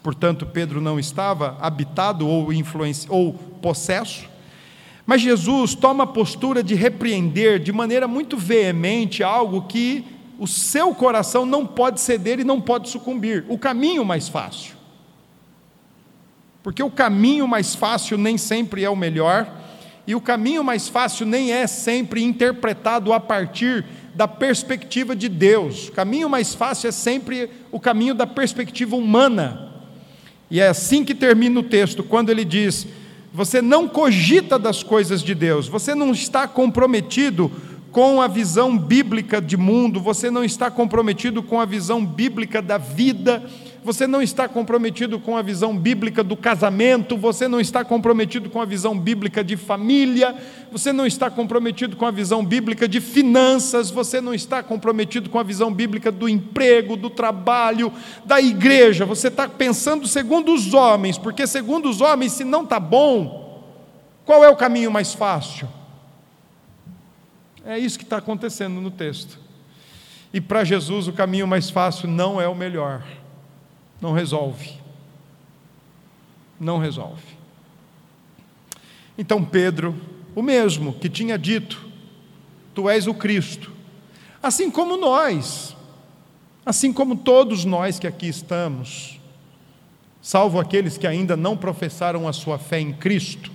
[0.03, 3.07] Portanto, Pedro não estava habitado ou influenci...
[3.09, 4.29] ou possesso.
[5.07, 10.05] Mas Jesus toma a postura de repreender de maneira muito veemente algo que
[10.41, 13.45] o seu coração não pode ceder e não pode sucumbir.
[13.49, 14.80] O caminho mais fácil.
[16.63, 19.61] Porque o caminho mais fácil nem sempre é o melhor,
[20.07, 25.89] e o caminho mais fácil nem é sempre interpretado a partir da perspectiva de Deus.
[25.89, 29.71] O caminho mais fácil é sempre o caminho da perspectiva humana.
[30.51, 32.87] E é assim que termina o texto, quando ele diz:
[33.33, 37.51] Você não cogita das coisas de Deus, você não está comprometido
[37.93, 42.79] com a visão bíblica de mundo, você não está comprometido com a visão bíblica da
[42.79, 43.43] vida
[43.83, 48.61] você não está comprometido com a visão bíblica do casamento, você não está comprometido com
[48.61, 50.37] a visão bíblica de família,
[50.71, 55.39] você não está comprometido com a visão bíblica de finanças, você não está comprometido com
[55.39, 57.93] a visão bíblica do emprego, do trabalho,
[58.25, 62.79] da igreja, você está pensando segundo os homens, porque segundo os homens, se não está
[62.79, 63.65] bom,
[64.27, 65.67] qual é o caminho mais fácil?
[67.65, 69.39] É isso que está acontecendo no texto.
[70.33, 73.03] E para Jesus o caminho mais fácil não é o melhor
[74.01, 74.73] não resolve.
[76.59, 77.23] Não resolve.
[79.17, 79.95] Então Pedro,
[80.35, 81.87] o mesmo que tinha dito:
[82.75, 83.73] Tu és o Cristo,
[84.43, 85.77] assim como nós,
[86.65, 89.21] assim como todos nós que aqui estamos,
[90.23, 93.51] salvo aqueles que ainda não professaram a sua fé em Cristo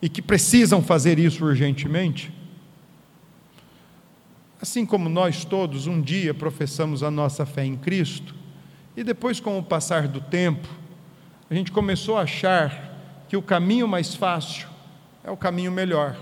[0.00, 2.32] e que precisam fazer isso urgentemente.
[4.60, 8.34] assim como nós todos um dia professamos a nossa fé em Cristo,
[8.96, 10.68] e depois, com o passar do tempo,
[11.50, 14.68] a gente começou a achar que o caminho mais fácil
[15.24, 16.16] é o caminho melhor.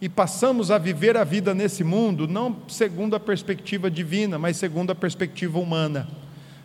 [0.00, 4.90] E passamos a viver a vida nesse mundo não segundo a perspectiva divina, mas segundo
[4.90, 6.08] a perspectiva humana.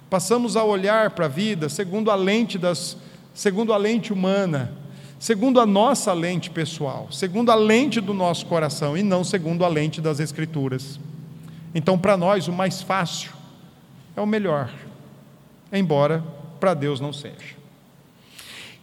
[0.09, 2.97] Passamos a olhar para a vida segundo a lente das
[3.33, 4.73] segundo a lente humana,
[5.19, 9.67] segundo a nossa lente pessoal, segundo a lente do nosso coração e não segundo a
[9.67, 10.99] lente das escrituras.
[11.73, 13.31] Então, para nós o mais fácil
[14.15, 14.69] é o melhor,
[15.71, 16.23] embora
[16.59, 17.55] para Deus não seja.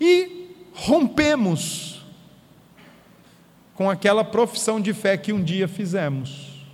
[0.01, 2.05] E rompemos
[3.75, 6.65] com aquela profissão de fé que um dia fizemos.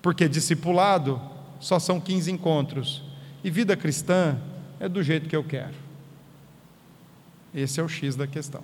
[0.00, 1.20] Porque discipulado
[1.58, 3.02] só são 15 encontros
[3.44, 4.40] e vida cristã
[4.78, 5.74] é do jeito que eu quero.
[7.54, 8.62] Esse é o X da questão.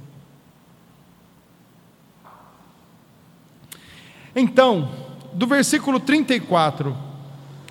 [4.35, 4.90] Então,
[5.33, 7.06] do versículo 34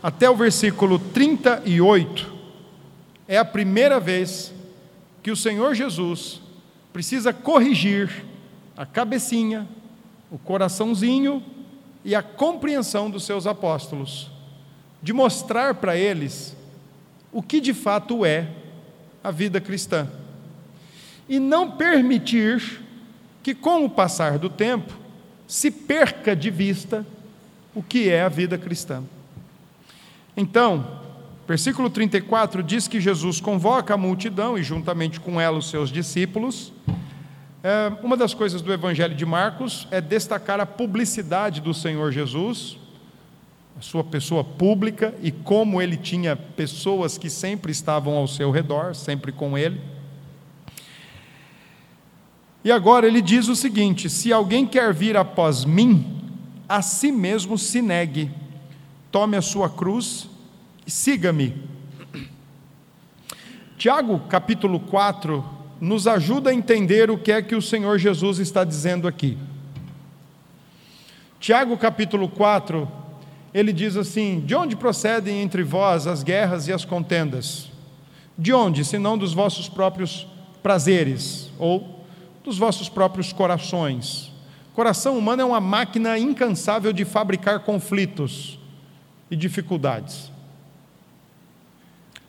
[0.05, 2.31] até o versículo 38,
[3.27, 4.53] é a primeira vez
[5.23, 6.39] que o Senhor Jesus
[6.93, 8.23] precisa corrigir
[8.77, 9.67] a cabecinha,
[10.29, 11.41] o coraçãozinho
[12.03, 14.29] e a compreensão dos seus apóstolos,
[15.01, 16.55] de mostrar para eles
[17.33, 18.47] o que de fato é
[19.23, 20.07] a vida cristã.
[21.27, 22.83] E não permitir
[23.41, 24.93] que, com o passar do tempo,
[25.47, 27.03] se perca de vista
[27.73, 29.03] o que é a vida cristã.
[30.37, 30.85] Então,
[31.47, 36.73] versículo 34 diz que Jesus convoca a multidão e, juntamente com ela, os seus discípulos.
[37.63, 42.77] É, uma das coisas do Evangelho de Marcos é destacar a publicidade do Senhor Jesus,
[43.77, 48.93] a sua pessoa pública e como ele tinha pessoas que sempre estavam ao seu redor,
[48.93, 49.81] sempre com ele.
[52.63, 56.21] E agora ele diz o seguinte: se alguém quer vir após mim,
[56.67, 58.31] a si mesmo se negue,
[59.15, 60.27] tome a sua cruz
[60.85, 61.63] e siga-me.
[63.77, 65.41] Tiago, capítulo 4,
[65.79, 69.37] nos ajuda a entender o que é que o Senhor Jesus está dizendo aqui.
[71.39, 72.91] Tiago, capítulo 4,
[73.53, 77.71] ele diz assim: De onde procedem entre vós as guerras e as contendas?
[78.37, 80.27] De onde, senão dos vossos próprios
[80.61, 82.03] prazeres ou
[82.43, 84.29] dos vossos próprios corações?
[84.73, 88.59] Coração humano é uma máquina incansável de fabricar conflitos
[89.29, 90.31] e dificuldades.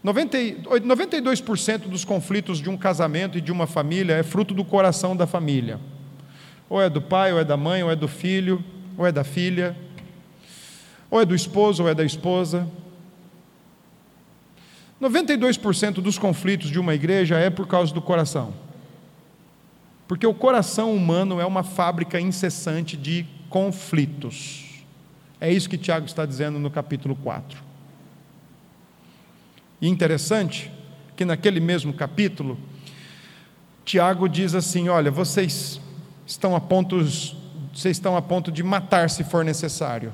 [0.04, 5.26] 92% dos conflitos de um casamento e de uma família é fruto do coração da
[5.26, 5.80] família.
[6.68, 8.64] Ou é do pai, ou é da mãe, ou é do filho,
[8.96, 9.76] ou é da filha,
[11.10, 12.68] ou é do esposo, ou é da esposa.
[15.00, 18.54] 92% dos conflitos de uma igreja é por causa do coração.
[20.08, 24.65] Porque o coração humano é uma fábrica incessante de conflitos.
[25.40, 27.62] É isso que Tiago está dizendo no capítulo 4.
[29.80, 30.70] E interessante
[31.16, 32.58] que naquele mesmo capítulo,
[33.84, 35.80] Tiago diz assim: Olha, vocês
[36.26, 40.12] estão a ponto, vocês estão a ponto de matar se for necessário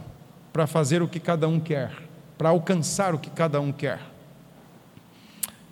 [0.53, 1.93] para fazer o que cada um quer,
[2.37, 4.01] para alcançar o que cada um quer.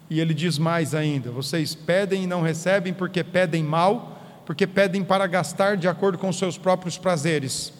[0.09, 5.05] E ele diz mais ainda: vocês pedem e não recebem porque pedem mal, porque pedem
[5.05, 7.73] para gastar de acordo com seus próprios prazeres,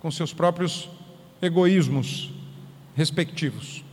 [0.00, 0.88] com seus próprios
[1.40, 2.30] egoísmos
[2.94, 3.84] respectivos.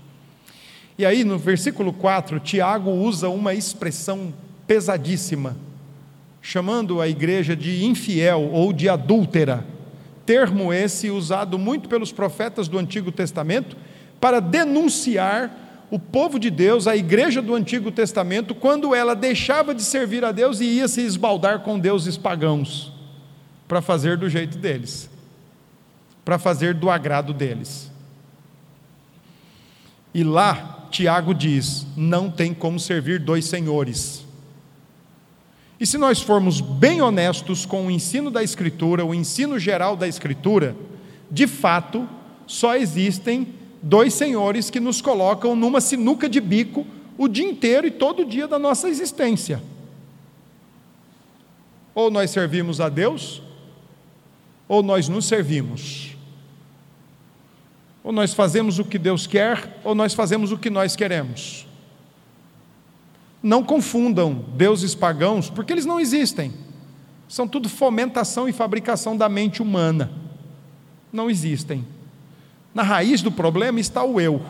[0.97, 4.33] E aí, no versículo 4, Tiago usa uma expressão
[4.67, 5.57] pesadíssima,
[6.41, 9.65] chamando a igreja de infiel ou de adúltera
[10.25, 13.75] termo esse usado muito pelos profetas do Antigo Testamento
[14.19, 19.83] para denunciar o povo de Deus, a igreja do Antigo Testamento, quando ela deixava de
[19.83, 22.91] servir a Deus e ia se esbaldar com deuses pagãos,
[23.67, 25.09] para fazer do jeito deles,
[26.23, 27.91] para fazer do agrado deles.
[30.13, 34.23] E lá, Tiago diz: não tem como servir dois senhores.
[35.79, 40.07] E se nós formos bem honestos com o ensino da Escritura, o ensino geral da
[40.07, 40.75] Escritura,
[41.29, 42.07] de fato,
[42.45, 46.85] só existem dois senhores que nos colocam numa sinuca de bico
[47.17, 49.61] o dia inteiro e todo dia da nossa existência.
[51.93, 53.41] Ou nós servimos a Deus,
[54.67, 56.12] ou nós nos servimos.
[58.03, 61.65] Ou nós fazemos o que Deus quer, ou nós fazemos o que nós queremos.
[63.41, 66.53] Não confundam deuses pagãos, porque eles não existem.
[67.27, 70.11] São tudo fomentação e fabricação da mente humana.
[71.11, 71.85] Não existem.
[72.73, 74.41] Na raiz do problema está o eu.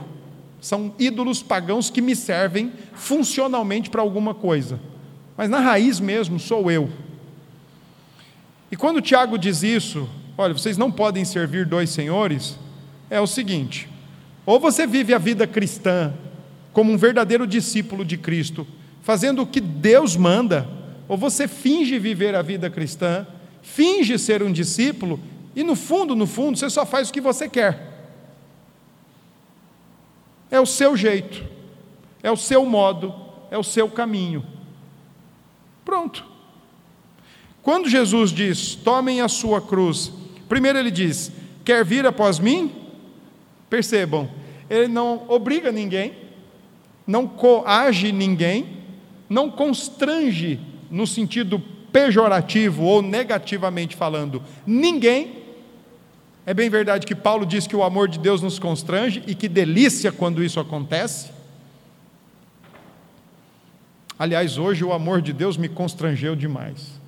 [0.59, 4.79] São ídolos pagãos que me servem funcionalmente para alguma coisa.
[5.35, 6.89] Mas na raiz mesmo sou eu.
[8.71, 12.57] E quando Tiago diz isso, olha, vocês não podem servir dois senhores,
[13.13, 13.87] é o seguinte:
[14.43, 16.11] ou você vive a vida cristã
[16.73, 18.67] como um verdadeiro discípulo de Cristo,
[19.03, 20.67] fazendo o que Deus manda,
[21.07, 23.27] ou você finge viver a vida cristã,
[23.61, 25.19] finge ser um discípulo,
[25.55, 27.91] e no fundo, no fundo, você só faz o que você quer.
[30.49, 31.45] É o seu jeito,
[32.23, 33.13] é o seu modo,
[33.51, 34.43] é o seu caminho.
[35.85, 36.25] Pronto.
[37.61, 40.11] Quando Jesus diz: tomem a sua cruz,
[40.49, 41.31] primeiro ele diz:
[41.63, 42.82] quer vir após mim?
[43.73, 44.29] Percebam,
[44.69, 46.13] ele não obriga ninguém,
[47.07, 48.83] não coage ninguém,
[49.27, 50.59] não constrange
[50.91, 51.59] no sentido
[51.91, 55.41] pejorativo ou negativamente falando ninguém.
[56.45, 59.49] É bem verdade que Paulo diz que o amor de Deus nos constrange e que
[59.49, 61.31] delícia quando isso acontece.
[64.19, 67.01] Aliás, hoje o amor de Deus me constrangeu demais.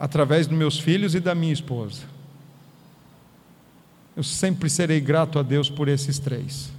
[0.00, 2.17] Através dos meus filhos e da minha esposa.
[4.18, 6.72] Eu sempre serei grato a Deus por esses três.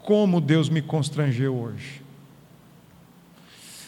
[0.00, 2.02] Como Deus me constrangeu hoje.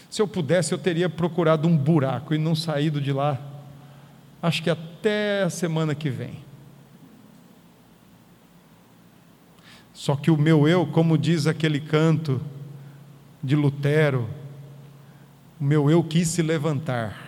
[0.08, 3.38] Se eu pudesse, eu teria procurado um buraco e não saído de lá,
[4.42, 6.38] acho que até a semana que vem.
[9.92, 12.40] Só que o meu eu, como diz aquele canto
[13.42, 14.30] de Lutero,
[15.60, 17.23] o meu eu quis se levantar,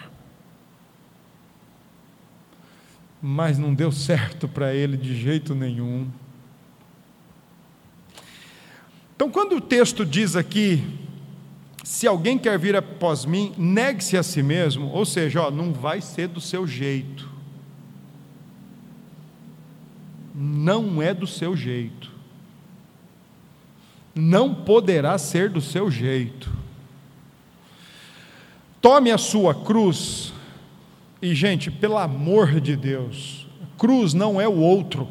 [3.20, 6.08] mas não deu certo para ele de jeito nenhum.
[9.14, 10.84] Então, quando o texto diz aqui,
[11.82, 16.00] se alguém quer vir após mim, negue-se a si mesmo, ou seja, ó, não vai
[16.00, 17.28] ser do seu jeito.
[20.34, 22.16] Não é do seu jeito
[24.16, 26.50] não poderá ser do seu jeito.
[28.80, 30.32] Tome a sua cruz,
[31.20, 33.46] e gente, pelo amor de Deus,
[33.78, 35.08] cruz não é o outro.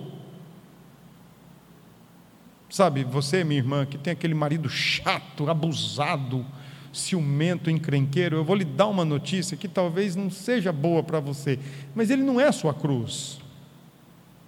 [2.69, 6.45] Sabe, você, minha irmã, que tem aquele marido chato, abusado,
[6.91, 11.59] ciumento, encrenqueiro, eu vou lhe dar uma notícia que talvez não seja boa para você,
[11.93, 13.39] mas ele não é a sua cruz.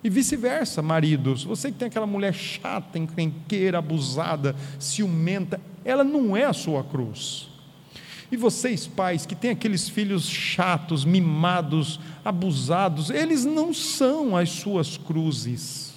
[0.04, 1.44] E vice-versa, maridos.
[1.44, 7.50] Você que tem aquela mulher chata, encrenqueira, abusada, ciumenta, ela não é a sua cruz.
[8.32, 14.98] E vocês, pais, que têm aqueles filhos chatos, mimados, abusados, eles não são as suas
[14.98, 15.94] cruzes.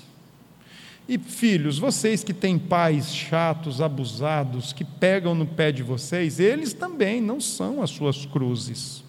[1.09, 6.73] E filhos, vocês que têm pais chatos, abusados, que pegam no pé de vocês, eles
[6.73, 9.03] também não são as suas cruzes.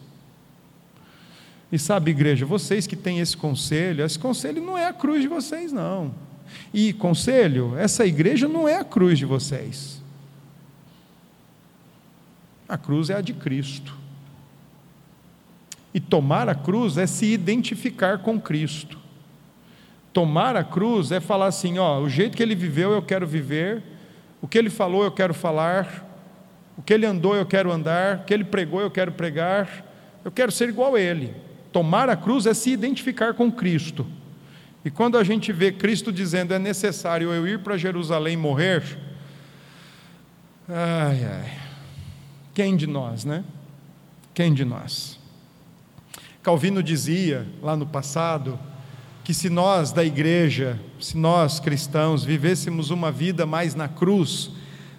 [1.71, 5.27] E sabe, igreja, vocês que têm esse conselho, esse conselho não é a cruz de
[5.27, 6.11] vocês, não.
[6.73, 10.00] E conselho, essa igreja não é a cruz de vocês.
[12.71, 13.97] A cruz é a de Cristo.
[15.93, 18.97] E tomar a cruz é se identificar com Cristo.
[20.13, 23.83] Tomar a cruz é falar assim: ó, o jeito que ele viveu eu quero viver,
[24.41, 26.07] o que ele falou eu quero falar,
[26.77, 29.85] o que ele andou eu quero andar, o que ele pregou eu quero pregar,
[30.23, 31.35] eu quero ser igual a ele.
[31.73, 34.07] Tomar a cruz é se identificar com Cristo.
[34.85, 38.81] E quando a gente vê Cristo dizendo é necessário eu ir para Jerusalém morrer,
[40.69, 41.70] ai, ai,
[42.53, 43.43] quem de nós, né?
[44.33, 45.19] Quem de nós?
[46.43, 48.57] Calvino dizia lá no passado
[49.23, 54.51] que se nós da igreja, se nós cristãos vivêssemos uma vida mais na cruz,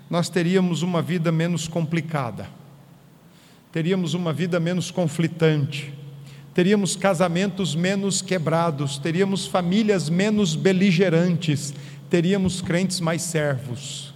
[0.09, 2.49] nós teríamos uma vida menos complicada,
[3.73, 5.93] teríamos uma vida menos conflitante,
[6.55, 11.75] teríamos casamentos menos quebrados, teríamos famílias menos beligerantes,
[12.09, 14.12] teríamos crentes mais servos,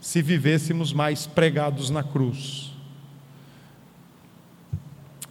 [0.00, 2.72] se vivêssemos mais pregados na cruz.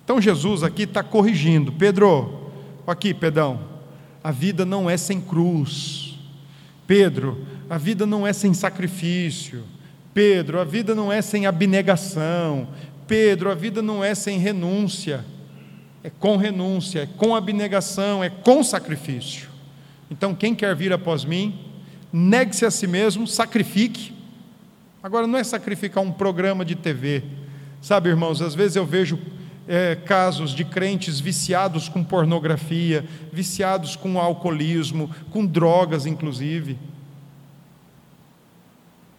[0.04, 2.52] Então Jesus aqui está corrigindo, Pedro,
[2.86, 3.60] aqui, Pedrão,
[4.24, 6.20] a vida não é sem cruz,
[6.86, 9.64] Pedro, a vida não é sem sacrifício,
[10.14, 12.68] Pedro, a vida não é sem abnegação,
[13.08, 15.26] Pedro, a vida não é sem renúncia
[16.06, 19.50] é com renúncia, é com abnegação, é com sacrifício.
[20.12, 21.60] Então, quem quer vir após mim,
[22.14, 24.14] negue-se a si mesmo, sacrifique.
[25.06, 27.22] Agora, não é sacrificar um programa de TV.
[27.80, 29.20] Sabe, irmãos, às vezes eu vejo
[29.68, 36.80] é, casos de crentes viciados com pornografia, viciados com alcoolismo, com drogas, inclusive.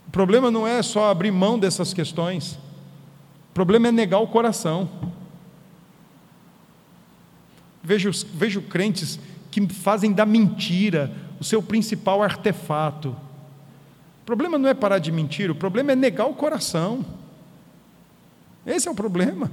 [0.09, 2.55] O problema não é só abrir mão dessas questões,
[3.51, 4.91] o problema é negar o coração.
[7.80, 9.20] Vejo, vejo crentes
[9.53, 13.14] que fazem da mentira o seu principal artefato.
[14.27, 17.05] O problema não é parar de mentir, o problema é negar o coração.
[18.66, 19.49] Esse é o problema.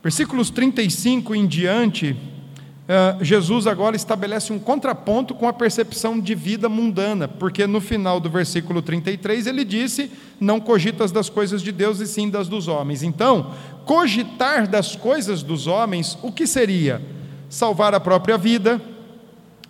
[0.00, 2.16] Versículos 35 em diante,
[2.86, 8.20] eh, Jesus agora estabelece um contraponto com a percepção de vida mundana, porque no final
[8.20, 12.68] do versículo 33 ele disse: Não cogitas das coisas de Deus e sim das dos
[12.68, 13.02] homens.
[13.02, 13.52] Então,
[13.84, 17.02] cogitar das coisas dos homens, o que seria?
[17.50, 18.80] Salvar a própria vida,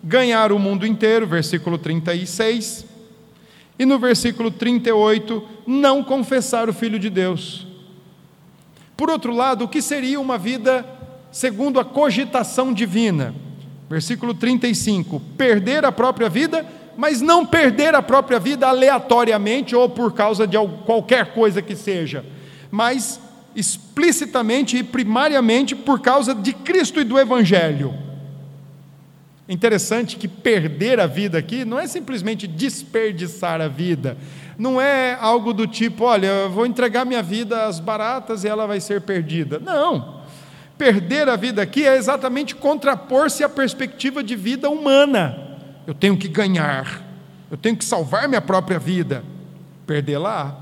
[0.03, 2.85] ganhar o mundo inteiro, versículo 36.
[3.77, 7.67] E no versículo 38, não confessar o Filho de Deus.
[8.97, 10.85] Por outro lado, o que seria uma vida
[11.31, 13.33] segundo a cogitação divina?
[13.89, 16.65] Versículo 35: perder a própria vida,
[16.97, 22.25] mas não perder a própria vida aleatoriamente ou por causa de qualquer coisa que seja,
[22.69, 23.19] mas
[23.55, 28.08] explicitamente e primariamente por causa de Cristo e do Evangelho.
[29.49, 34.15] Interessante que perder a vida aqui não é simplesmente desperdiçar a vida,
[34.55, 38.67] não é algo do tipo, olha, eu vou entregar minha vida às baratas e ela
[38.67, 39.57] vai ser perdida.
[39.57, 40.19] Não.
[40.77, 45.57] Perder a vida aqui é exatamente contrapor-se à perspectiva de vida humana.
[45.87, 47.01] Eu tenho que ganhar,
[47.49, 49.23] eu tenho que salvar minha própria vida.
[49.87, 50.58] Perder lá,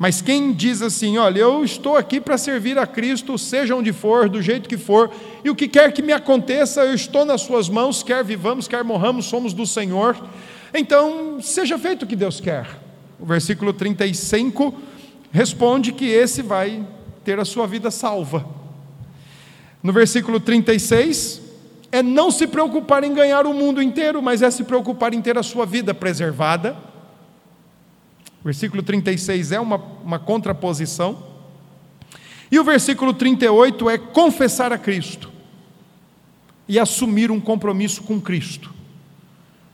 [0.00, 4.30] mas quem diz assim, olha, eu estou aqui para servir a Cristo, seja onde for,
[4.30, 5.10] do jeito que for,
[5.44, 8.82] e o que quer que me aconteça, eu estou nas Suas mãos, quer vivamos, quer
[8.82, 10.16] morramos, somos do Senhor.
[10.72, 12.66] Então, seja feito o que Deus quer.
[13.18, 14.74] O versículo 35
[15.30, 16.82] responde que esse vai
[17.22, 18.46] ter a sua vida salva.
[19.82, 21.42] No versículo 36,
[21.92, 25.36] é não se preocupar em ganhar o mundo inteiro, mas é se preocupar em ter
[25.36, 26.88] a sua vida preservada
[28.40, 31.30] o versículo 36 é uma, uma contraposição.
[32.50, 35.30] E o versículo 38 é confessar a Cristo
[36.66, 38.72] e assumir um compromisso com Cristo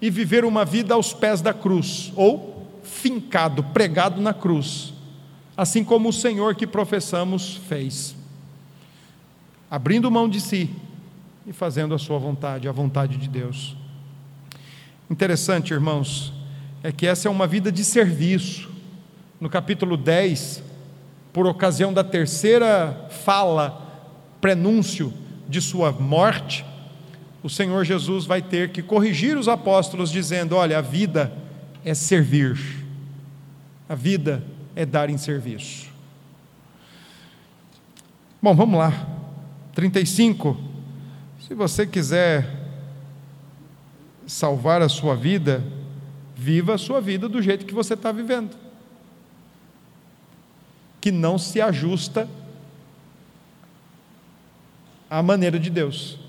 [0.00, 4.92] e viver uma vida aos pés da cruz, ou fincado, pregado na cruz,
[5.56, 8.14] assim como o Senhor que professamos fez,
[9.70, 10.70] abrindo mão de si
[11.46, 13.74] e fazendo a sua vontade, a vontade de Deus.
[15.08, 16.32] Interessante, irmãos,
[16.86, 18.70] é que essa é uma vida de serviço.
[19.40, 20.62] No capítulo 10,
[21.32, 24.06] por ocasião da terceira fala,
[24.40, 25.12] prenúncio
[25.48, 26.64] de sua morte,
[27.42, 31.32] o Senhor Jesus vai ter que corrigir os apóstolos, dizendo: Olha, a vida
[31.84, 32.56] é servir,
[33.88, 34.44] a vida
[34.76, 35.88] é dar em serviço.
[38.40, 39.08] Bom, vamos lá.
[39.74, 40.56] 35.
[41.48, 42.48] Se você quiser
[44.24, 45.64] salvar a sua vida,
[46.46, 48.56] Viva a sua vida do jeito que você está vivendo,
[51.00, 52.28] que não se ajusta
[55.10, 56.20] à maneira de Deus.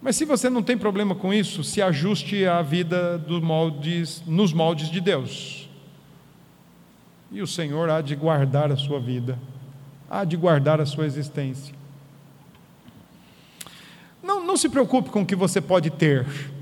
[0.00, 4.88] Mas se você não tem problema com isso, se ajuste à vida moldes, nos moldes
[4.90, 5.68] de Deus.
[7.32, 9.36] E o Senhor há de guardar a sua vida,
[10.08, 11.74] há de guardar a sua existência.
[14.22, 16.59] Não, não se preocupe com o que você pode ter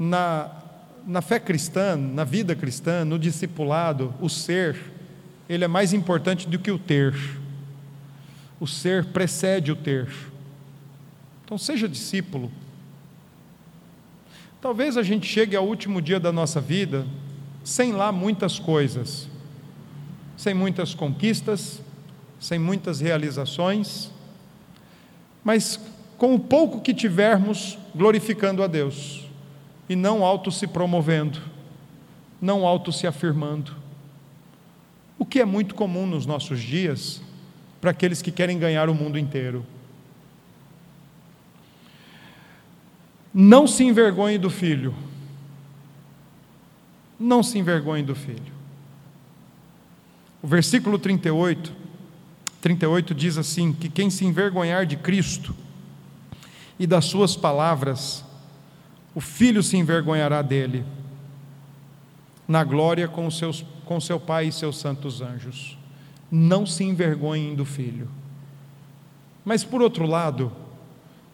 [0.00, 0.50] na,
[1.06, 4.74] na fé cristã, na vida cristã, no discipulado, o ser,
[5.46, 7.14] ele é mais importante do que o ter.
[8.58, 10.08] O ser precede o ter.
[11.44, 12.50] Então, seja discípulo.
[14.62, 17.06] Talvez a gente chegue ao último dia da nossa vida
[17.62, 19.28] sem lá muitas coisas,
[20.34, 21.82] sem muitas conquistas,
[22.38, 24.10] sem muitas realizações,
[25.44, 25.78] mas
[26.16, 29.29] com o pouco que tivermos, glorificando a Deus
[29.90, 31.42] e não auto se promovendo,
[32.40, 33.74] não auto se afirmando.
[35.18, 37.20] O que é muito comum nos nossos dias
[37.80, 39.66] para aqueles que querem ganhar o mundo inteiro.
[43.34, 44.94] Não se envergonhe do filho.
[47.18, 48.52] Não se envergonhe do filho.
[50.40, 51.74] O versículo 38,
[52.60, 55.52] 38 diz assim: que quem se envergonhar de Cristo
[56.78, 58.24] e das suas palavras,
[59.14, 60.84] o filho se envergonhará dele,
[62.46, 65.78] na glória com, seus, com seu pai e seus santos anjos.
[66.30, 68.08] Não se envergonhem do filho.
[69.44, 70.52] Mas, por outro lado,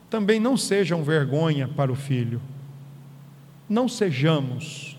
[0.09, 2.41] também não sejam vergonha para o filho.
[3.68, 4.97] Não sejamos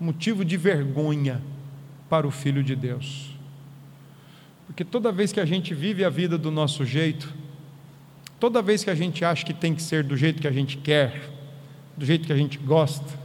[0.00, 1.42] motivo de vergonha
[2.08, 3.34] para o filho de Deus.
[4.66, 7.34] Porque toda vez que a gente vive a vida do nosso jeito,
[8.38, 10.76] toda vez que a gente acha que tem que ser do jeito que a gente
[10.76, 11.37] quer,
[11.98, 13.18] do jeito que a gente gosta,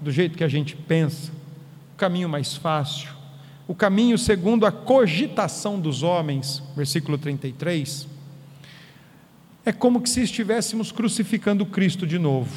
[0.00, 1.30] do jeito que a gente pensa,
[1.94, 3.08] o caminho mais fácil,
[3.68, 8.08] o caminho segundo a cogitação dos homens, versículo 33,
[9.64, 12.52] é como que se estivéssemos crucificando Cristo de novo.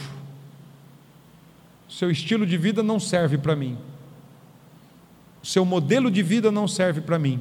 [1.88, 3.78] Seu estilo de vida não serve para mim.
[5.42, 7.40] O seu modelo de vida não serve para mim.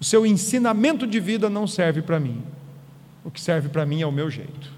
[0.00, 2.42] O seu ensinamento de vida não serve para mim.
[3.24, 4.77] O que serve para mim é o meu jeito.